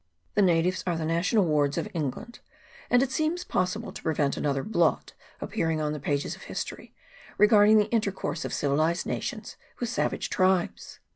[0.33, 2.39] The natives are the national wards of England,
[2.89, 6.95] and it seems possible to prevent another blot appearing on the pages of history,
[7.37, 10.99] regarding the intercourse of civilised nations with savage tribes.